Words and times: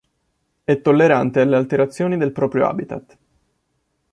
È 0.63 0.81
tollerante 0.81 1.41
alle 1.41 1.55
alterazioni 1.57 2.17
del 2.17 2.31
proprio 2.31 2.65
habitat. 2.65 3.17